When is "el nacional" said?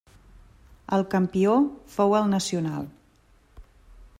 2.21-2.89